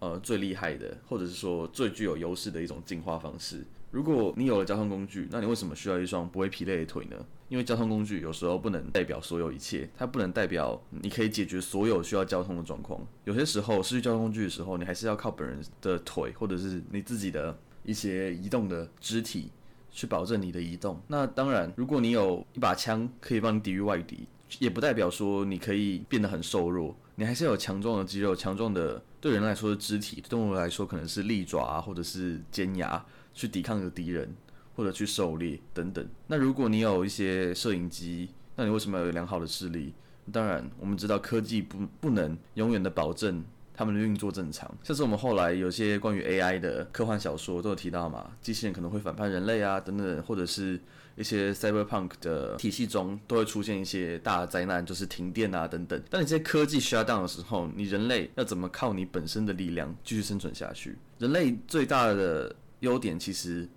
[0.00, 3.64] 呃最厉害的，或者是说最具有优势的一种进化方式。
[3.90, 7.16] 如果你有了交通工具，那你为什么需要一双不会疲累的腿呢？
[7.48, 13.00] 因为交通工具有时候不能代表所有一切，它不能代表你可以解决所有需要交通的状况。
[13.24, 19.50] 有些时候失去交通工具的时候，你还是要靠本人的腿，或者是你自己的一些移动的肢体
[19.90, 21.00] 去保证你的移动。
[21.06, 33.02] 那当然，如果你有一把枪可以帮你抵御外敌，也不代表说你可以变得很瘦弱，你还是有强壮的肌肉、强壮的对人来说的肢体，对动物来说可能是利爪啊，或者是尖牙。
[33.38, 34.34] 去抵抗一个敌人，
[34.74, 36.04] 或者去狩猎等等。
[36.26, 39.94] 那如果你有一些摄影机，那你为什么要有良好的视力？
[40.32, 44.68] 当然，我们知道科技不不能永远的保证他们的运作正常。
[44.82, 50.80] 像是我们后来有些 关于 AI 的科幻小说都有提到嘛，机器人可能会反叛人类啊，等等，或者是
[51.16, 56.02] 一些 cyberpunk 的体系中都会出现一些大灾难，就是停电啊等等。
[56.10, 60.98] 当你这些科技需要 down 的时候，你人类要怎么靠你本身的力量继续生存下去？
[61.18, 63.68] 人类最大的优点其实，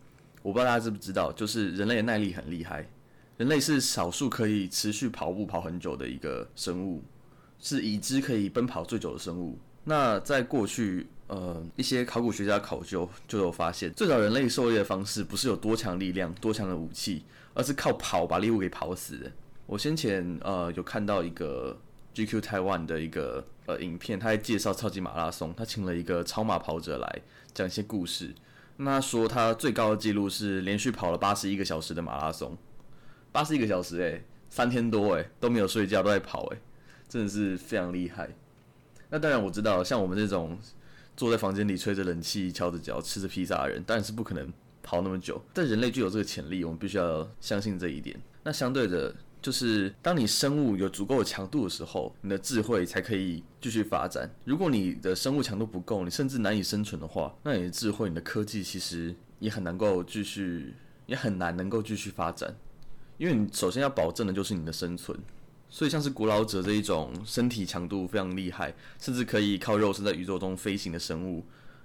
[0.41, 2.87] 我不知道大家知不知道，就是人类的耐力很厉害。
[3.37, 7.03] 人类是少数可以持续跑步跑很久的一个生物，
[7.59, 9.57] 是已知可以奔跑最久的生物。
[9.83, 17.23] 那在过去，呃，一些考古学家考究就有发现，最早人类狩猎的方式不是有多强力量、多强的武器，
[17.55, 19.31] 而是靠跑把猎物给跑死的。
[19.65, 21.75] 我先前呃有看到一个
[22.13, 27.21] GQ Taiwan 的一个呃影片，他在介绍超级马拉松，他请了一个超马跑者来
[27.55, 28.35] 讲一些故事。
[28.83, 32.57] 那说他最高的记录是连续跑了八十一个小时的马拉松，
[33.31, 36.57] 八十一个小时诶，三天多诶，都没有睡觉都在跑诶，
[37.07, 38.29] 真的是非常厉害。
[39.09, 40.57] 那当然我知道，像我们这种
[41.15, 45.39] 坐在房间里吹着冷气、翘着脚吃着披萨的人，当然是不可能跑那么久。
[45.53, 48.19] 但人类具有这个潜力，我们必须要相信这一点。
[48.43, 49.13] 那相对的。
[49.41, 54.29] 就是当你生物有足够的强度的时候，你的智慧才可以继续发展。
[54.45, 60.75] 如果你的生物强度不够，你甚至难以生存的话，那你的智慧、你的科技其实也很难够继续，
[61.07, 62.55] 也很难能够继续发展。
[63.17, 65.17] 因为你首先要保证的就是你的生存。
[65.69, 71.43] 所以像是古老者这一种身体强度非常厉害，甚至可以靠肉身在宇宙中飞行的生物，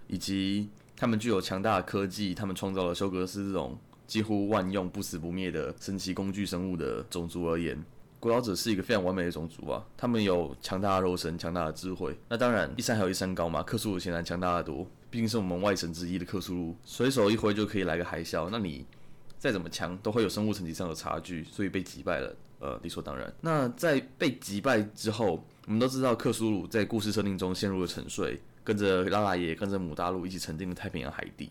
[0.08, 3.78] 以及他们具有强大的科技，他们创造了休格斯这种。
[4.06, 7.84] 几乎万用不死不灭的神奇工具生物的种族而言，
[8.20, 9.84] 古老者是一个非常完美的种族啊！
[9.96, 12.16] 他们有强大的肉身、强大的智慧。
[12.28, 18.48] 那当然，一山还有一山高嘛，克苏鲁显然强大的多，毕竟是我们外神之一的克苏鲁，随手一挥就可以来个海啸。
[18.50, 18.86] 那你
[19.38, 23.32] 再怎么强，都会有生物层级上的差距，所以被击败了，呃，理所当然。
[23.40, 31.50] 那在被击败之后，我们都知道克苏鲁在故事设定中陷入了沉睡，跟着拉拉爷、跟着母大陆一起沉进了太平洋海底。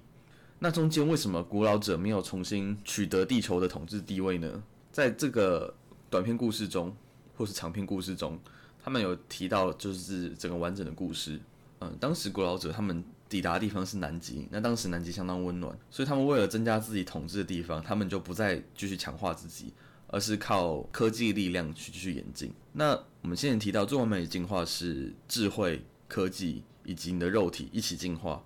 [0.66, 4.64] 那中间为什么古老者没有重新取得地球的统治地位呢？
[4.92, 5.72] 在这个
[6.10, 6.92] 短篇故事中，
[7.38, 8.40] 或是长篇故事中，
[8.84, 11.40] 他们有提到就是整个完整的故事。
[11.82, 19.72] 嗯，当时古老者他们抵达的地方是南极，那当时南极相当温暖，所以他们为了增加自己统治的地方，他们就不再继续强化自己，
[20.08, 22.52] 而是靠科技力量去继续演进。
[22.74, 28.44] 那我们现在提到最完美的进化是智慧、科技以及你的肉体一起进化。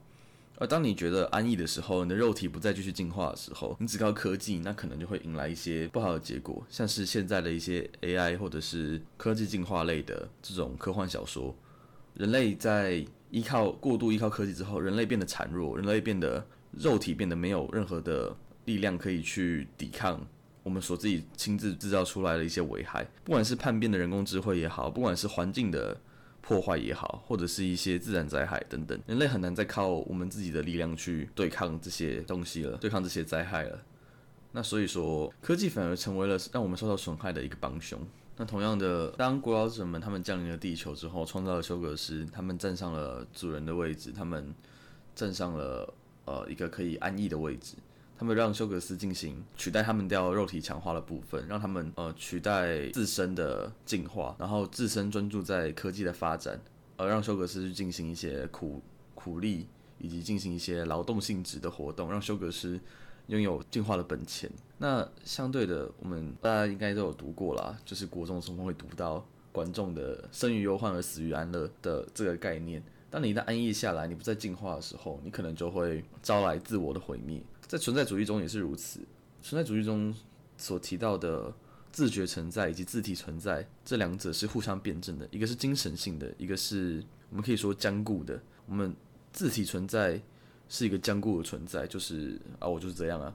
[0.59, 11.55] 而当你觉得安逸的时候，你的肉体不再继续进化的时候，你只靠科技，那可能就会迎来一些不好的结果，像是现在的一些 AI 或者是科技进化类的这种科幻小说。
[12.13, 20.27] 人类在依靠过度依靠科技之后，人类变得孱弱，人类变得肉体变得没有任何的力量可以去抵抗
[20.61, 26.01] 我们所自己亲自制造出来的一些危害，不管是叛变的人工智慧也好，不管是环境的。
[26.49, 33.79] 破坏也好，或者是一些自然灾害等等，人类很难再靠我们自己的力量去对抗这些东西了，对抗这些灾害了。
[34.51, 37.99] 那所以说，科技反而成为了让我们受到损害的一个帮凶。
[38.35, 44.51] 那同样的，当古老者们他们降临了地球之后，创造了休格斯，他们站上了主人的位置，他们
[45.13, 45.93] 站上了
[46.25, 47.75] 呃一个可以安逸的位置。
[48.19, 56.59] 他们让休格斯进行取代他们掉肉体强化的部分，让他们呃取代自身的进化，然后自身专注在科技的发展，
[56.97, 58.81] 而让休格斯去进行一些苦
[59.15, 62.77] 苦力以及进行一些劳动性质的活动，让休格斯
[63.27, 64.51] 拥有进化的本钱。
[64.79, 72.83] 那相对的，我们大家应该都有读过啦，就是国中时候会读到观众的“生于忧患而死于安乐”的这个概念。
[73.09, 77.41] 当你一旦安逸下来，你不再进化的时候，你可能就会招来自我的毁灭。
[77.69, 78.99] 在存在主义中也是如此。
[79.43, 80.13] 存在主义中
[80.57, 81.53] 所提到的
[81.91, 88.41] 自觉存在以及自体存在，这两者是互相辩证的，一个是精神性的，一个是我们可以说坚固的。
[88.65, 88.93] 我们
[89.31, 90.19] 自体存在
[90.67, 93.31] 是一个坚固的存在，就是啊，我就是这样啊。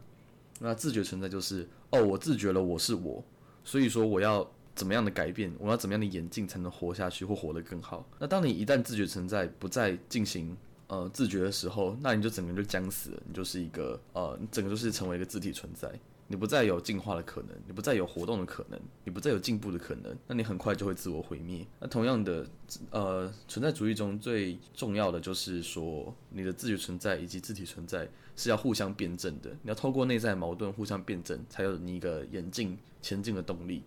[0.58, 3.24] 那自觉存在就是哦，我自觉了我是我，
[3.62, 4.50] 所以说我要。
[4.76, 5.54] 怎么样的改变？
[5.60, 8.04] 我要怎么样的演进才能活下去或活得更好？
[8.18, 15.90] 那当你一旦自觉存在不再进行呃自觉的时候，那你就整个人就僵死了，你就是一个呃，你整个就是成为一个自体存在，
[16.26, 21.66] 你不再有进化的可能，你不再有活动的可能，你不再有进步的可能，那你很快就会自我毁灭。
[21.80, 22.46] 那同样的，
[22.90, 33.82] 呃，存在主义中最重要的就是说，你的自觉存在以及自体存在是要互相辩证的，你要透过内在矛盾互相辩证，才有你一个演进前进的动力。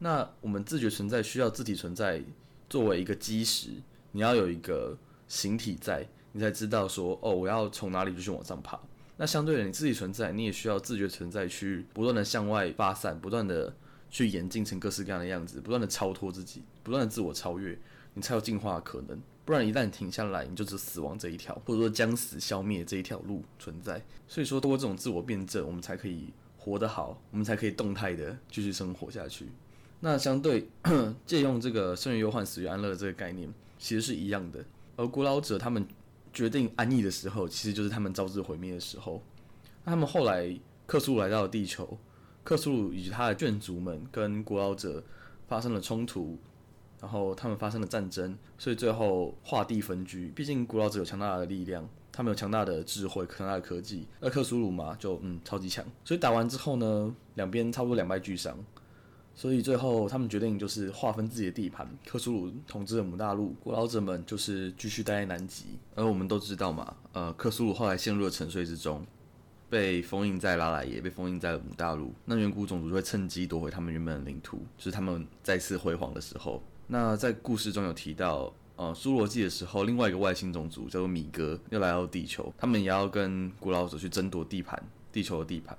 [0.00, 2.22] 那我们自觉存在需要自体存在
[2.68, 3.70] 作为一个基石，
[4.12, 4.96] 你要有一个
[5.28, 8.80] 形体在，你才知道说哦，我要从哪里继续往上爬。
[9.16, 13.74] 那相对的，你自己存在，你也需要自觉存在去不断的向外发散，不断的
[14.08, 17.78] 去演进成各式各样的样子，不断的超脱自己，不断的自我超越，
[18.14, 19.20] 你才有进化的可能。
[19.44, 24.00] 不然一旦停下来，你就只死亡这一条，或者说将死消灭这一条路存在。
[24.28, 29.48] 所以说，通过这种自我辩证，我们才可以活得好，我们才可以动态的继续生活下去。
[30.00, 30.68] 那相对
[31.26, 34.64] 借用这个“生于忧患，死于安乐”这个概念，其实是一样的。
[34.98, 35.86] 而古老者他们
[36.32, 39.22] 决定安逸的时候，其实就是他们招致毁灭的时候。
[39.84, 41.96] 那他们后来克苏鲁来到了地球，
[42.42, 45.00] 克苏鲁以及他的眷族们跟古老者
[45.46, 46.36] 发生了冲突，
[47.00, 50.32] 然后他们发生了战争，所以最后划地分居。
[50.34, 55.84] 毕竟古老者有强大的力量，他们有强大的智慧、强大的科技，而克苏鲁嘛，就嗯超级强。
[56.04, 58.58] 所以打完之后呢，两边差不多两败俱伤。
[59.38, 61.88] 所以最后，他们决定就是划分自己的地盘。
[62.04, 65.66] 克苏鲁统治了母大陆，古老者们就是继续待在南极。
[65.94, 69.06] 而我们都知道嘛，呃，克苏鲁后来陷入了沉睡之中，
[69.70, 72.12] 被封印在拉莱耶，被封印在了母大陆。
[72.24, 76.60] 那远古种族就会趁机夺回他们原本的领土，就是他们再次辉煌的时候。
[76.88, 85.78] 那在故事中有提到，呃，侏罗纪的时候，另外一个外星种族叫做米格，又来到地球，他们也要跟古老者去争夺地盘，地球的地盘。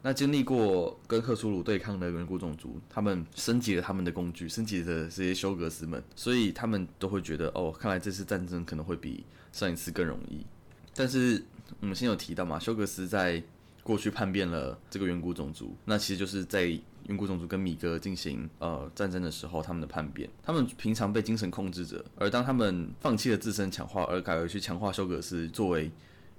[0.00, 10.46] 那经历过跟克苏鲁对抗的远古种族，他们升级了他们的工具，升级了这些修格斯们，所以他们都会觉得，哦，看来这次战争可能会比上一次更容易。
[10.94, 11.44] 但是
[11.80, 13.42] 我们先有提到嘛，修格斯在
[13.82, 20.30] 过去叛变了这个远古种族，那其实就是在远古种族跟米格进行呃战争的时候，他们的叛变。
[20.44, 25.90] 他们平常被精神控制着，而当他们放弃了自身强化，而改为去强化修格斯作为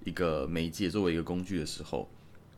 [0.05, 2.09] 一个媒介，作为一个工具的时候。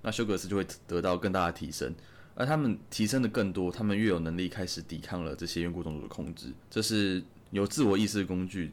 [0.01, 1.93] 那休格斯就会得到更大的提升，
[2.33, 6.51] 而他们提升的更多，他们越有能力开始抵抗了这些远古种族的控制。
[6.69, 8.71] 这是有自我意识的工具，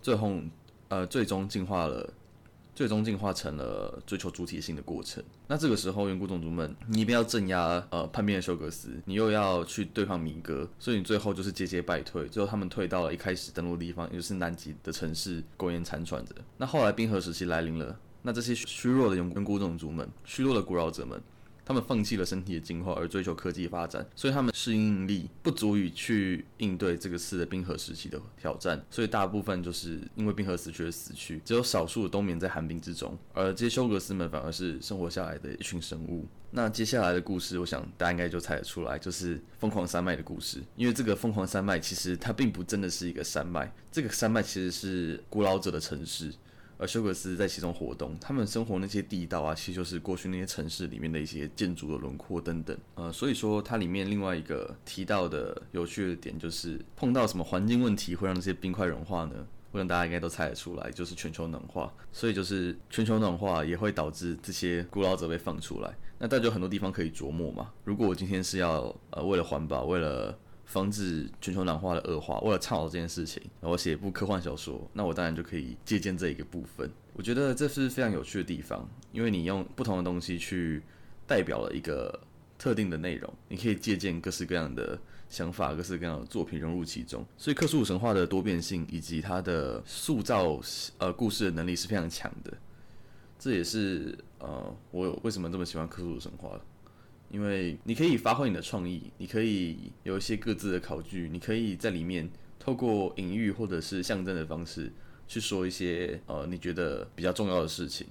[0.00, 0.40] 最后
[0.88, 2.10] 呃最终进化了，
[2.74, 5.22] 最终进化成了追求主体性的过程。
[5.46, 12.26] 那这个时候远古种族们，你一边要镇压呃叛变的休格斯，你又要去对抗米格，所以你最后就是节节败退。
[12.28, 16.34] 最后他们退到了一开始登陆的地方，也就是南极的城市，苟延残喘着。
[16.56, 17.98] 那后来冰河时期来临了。
[18.22, 21.20] 那这些虚弱的远古种族们，虚弱的古老者们，
[21.64, 36.26] 他们放弃了身体的进化而追求科技发展，所以他们适应力不足以去应对这个次的冰河时期的挑战，所以大部分就是因为冰河死去而死去，只有少数的冬眠在寒冰之中，而这些休格斯们反而是生活下来的一群生物。
[36.54, 40.62] 那接下来的故事，我想大家应该就猜得出来，就是疯狂山脉的故事。
[40.76, 46.30] 因为这个疯狂山脉其实它并不真的是一个山脉，这个山脉其实是古老者的城市。
[46.82, 52.76] 而休格斯在其中活动，他们生活那些地道啊，其实就是过去那些城市里面的一些建筑的轮廓等等。
[52.96, 59.46] 呃，所以说它里面另外一个提到的有趣的点，就是碰到什么环境问题会让这些冰块融化呢？
[59.70, 61.94] 我想大家应该都猜得出来，就是全球暖化。
[62.10, 65.96] 所以就是全球暖化也会导致这些古老者被放出来。
[66.18, 67.70] 那大家有很多地方可以琢磨嘛。
[67.84, 76.90] 如果我今天是要呃为了环保，为了防止全球暖化的恶化，为了倡导这件事情，然后写一部科幻小说，那我当然就可以借鉴这一个部分。
[77.14, 80.82] 我觉得这是非常有趣的地方，因为你用不同的东西去
[81.26, 82.18] 代表了一个
[82.56, 84.98] 特定的内容，你可以借鉴各式各样的
[85.28, 87.22] 想法、各式各样的作品融入其中。
[87.36, 90.58] 所以克苏鲁神话的多变性以及它的塑造
[90.96, 92.52] 呃故事的能力是非常强的。
[93.38, 96.58] 这也是呃我为什么这么喜欢克苏鲁神话，
[97.32, 102.30] 因为你可以发挥你的创意，你可以有一些各自的考据，你可以在里面
[102.60, 104.92] 透过隐喻或者是象征的方式
[105.26, 108.06] 去说一些呃你觉得比较重要的事情。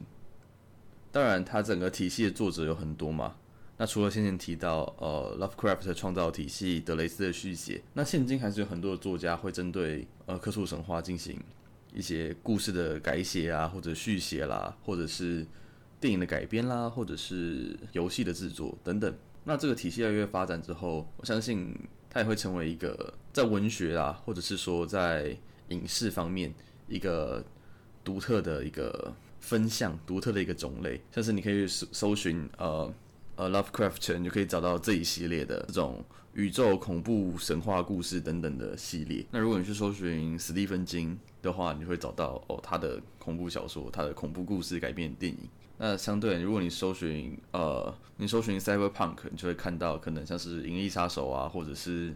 [1.11, 3.35] 当然，它整个体系的作者有很多嘛。
[3.77, 11.39] 那除了先前提到呃 Lovecraft 创造体系、德雷斯的续写，那现今还是有很多的作家会针对呃克苏神话进行
[11.93, 15.45] 一些故事的改写啊，或者续写啦，或者是
[16.01, 19.15] 电影的改编啦，或者是游戏的制作等等。
[19.45, 21.73] 那这个体系越来越发展之后，我相信
[22.09, 25.37] 它也会成为一个在文学啊，或者是说在
[25.69, 26.53] 影视方面
[26.89, 27.41] 一个
[28.03, 29.13] 独特的一个。
[29.43, 32.93] 分项独特的一个种类，像是你可以搜搜寻呃
[33.35, 39.25] 呃 Lovecraft，你就可以找到这一系列的这种宇宙恐怖神话故事等等的系列。
[39.31, 45.39] 那如果你去搜寻史蒂芬金的话，你会找到哦他的恐怖小说，他的恐怖故事改编电影。
[45.83, 52.13] 那相对，如果你搜寻呃你搜寻 Cyberpunk，你就会看到可能像是银翼杀手啊，或者是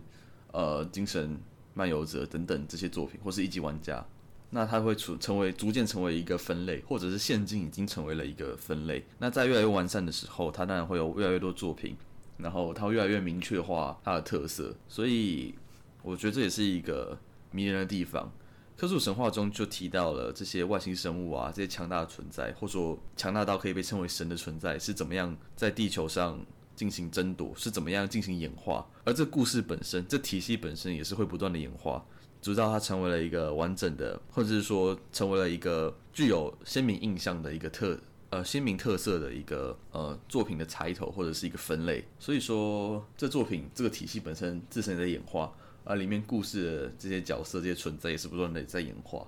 [0.52, 1.36] 呃精神
[1.74, 4.06] 漫游者等等这些作品，或是一级玩家。
[4.52, 9.04] 那它会成成为逐渐成为一个分类，或者是现今已经成为了一个分类。
[9.18, 11.98] 那在越来越完善的时候，它当然会有越来越多作品，
[12.38, 14.76] 然后它会越来越明确化它的特色。
[14.88, 15.56] 所以
[16.04, 17.18] 我觉得这也是一个
[17.50, 18.32] 迷人的地方。
[18.78, 26.46] 科数神话中就提到了这些外星生物啊，这些强大的存在，或者说强大到可以被称为神的存在，是怎么样在地球上
[26.76, 28.86] 进行争夺，是怎么样进行演化。
[29.06, 32.06] 而这故事本身，这体系本身也是会不断的演化。
[32.42, 37.98] 直到它成为了一个完整的，或者是说成为了一个具有鲜明印象的一个特
[38.30, 42.06] 呃鲜明特色的一个呃作品的抬头或者是一个分类。
[42.20, 45.52] 所以说，这作品这个体系本身自身也在演化，
[45.86, 49.26] 而里面故事的这些角色这些存在也是不断的在演化。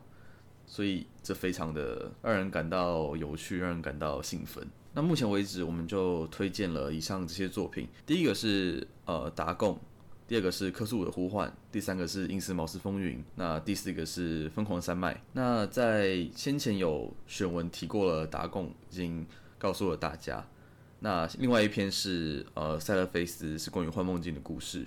[0.65, 4.67] 所以这非常的让人感到有趣，让人感到兴奋。
[4.93, 7.87] 那目前为止，我们就推荐了以上这些作品。
[8.05, 9.79] 第一个是呃达贡。
[10.27, 15.23] 第二个是科苏鲁的呼唤，第三个是因斯茅斯风云，那第四个是疯狂山脉。
[15.31, 19.25] 那在先前有选文提过了，达贡已经
[19.57, 20.45] 告诉了大家。
[20.99, 24.85] 那另外一篇是呃塞勒菲斯是关于幻梦境的故事。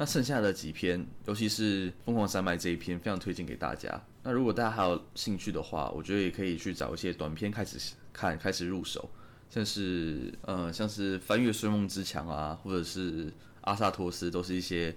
[0.00, 4.02] 那剩下的几篇，尤其是疯狂山脉这一篇，非常推荐给大家。
[4.22, 7.78] 那如果大家还有兴趣的话，我觉得也可以去找一些短篇开始
[8.10, 9.10] 看，开始入手，
[9.50, 13.30] 像是呃像是翻越睡梦之墙啊，或者是。
[13.60, 14.96] 阿萨托斯都是一些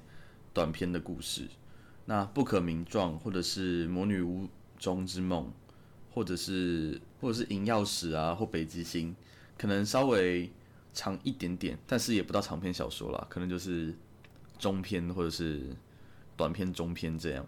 [0.54, 1.46] 短篇的故事，
[2.06, 4.48] 那不可名状，或者是魔女屋
[4.80, 5.52] 中之梦，
[6.14, 9.14] 或者是或者是银钥匙啊，或北极星，
[9.58, 10.50] 可能稍微
[10.94, 13.94] 长一点点，但是也不到长篇小说啦，可能就是
[14.64, 15.62] 中篇或者是
[16.38, 17.46] 短篇中篇这样。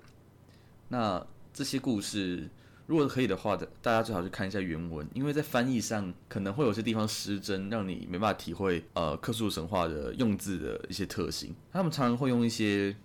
[0.89, 2.49] 那这些故事。
[2.87, 11.55] 如果可以的话的，大家最好去看一下原文，因为在翻译上可能会有些地方失真，让你没办法体会呃克苏神话的用字的一些特性。
[11.73, 12.95] 他们常常会用一些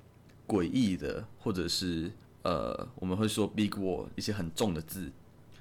[0.46, 5.10] 诡异的，或者是呃我们会说 big word 一些很重的字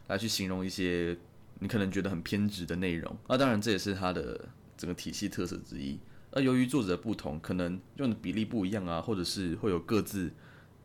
[0.07, 1.17] 来去形容一些
[1.59, 3.15] 你可能觉得很偏执的内容。
[3.29, 5.97] 那当然这也是它的整个体系特色之一。
[6.31, 10.31] 而由于作者不同，可能用的比例不一样啊，或者是会有各自。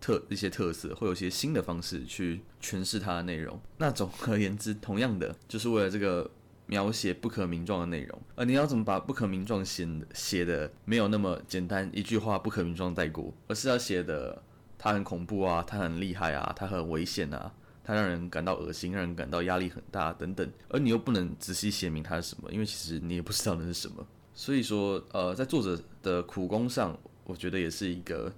[0.01, 3.59] 特一些特色，会有一些新的方式去诠释它的内容。
[3.79, 6.31] 那总而言之，同样的，就是为了这个
[6.67, 8.23] 描写不可名状的内容。
[8.35, 14.43] 而你要怎么把不可名状写写的没有那么简单，一句话不可名状带过，而是要写的
[14.77, 20.47] 它很恐怖啊，它很厉害啊，它很危险啊，它让人感到恶心，让人感到压力很大等等。
[20.69, 24.07] 而你又不能仔细写明它是什么，因为其实你也不知道那是什么。
[24.35, 28.33] 所以说，呃，在作者的苦功上，我觉得也是一个。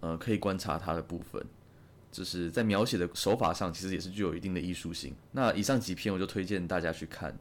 [0.00, 1.40] 呃，可以观察它的部分，
[2.10, 5.14] 就是在描写的手法上，其实也是具有一定的艺术性。
[5.30, 7.38] 那以上几篇我就推荐大家去看，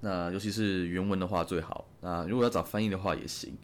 [0.00, 1.86] 那尤其是原文的话最好。
[2.00, 3.54] 那如果要找翻译的话也行。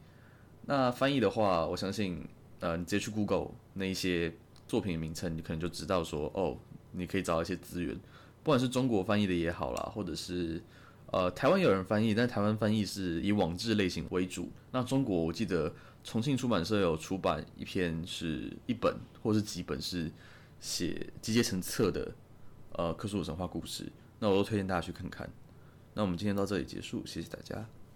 [0.67, 2.23] 那翻译的话，我相信，
[2.61, 4.31] 呃，你直接去 Google 那一些
[4.69, 6.59] 作品名称，你可能就知道说，哦，
[6.93, 7.95] 你可以找一些资源，
[8.43, 10.63] 不管是中国翻译的也好啦，或者是。
[11.07, 14.51] 呃，台湾有人翻译，但台湾翻译是以网志类型为主。
[14.73, 20.11] 那中国，我记得重庆出版社有出版一篇，是一本或是几本是
[20.59, 22.13] 写集结成册的，
[22.73, 23.91] 呃，克苏鲁神话故事。
[24.19, 25.29] 那我都推荐大家去看看。
[25.93, 27.65] 那我们今天到这里结束，谢谢大家。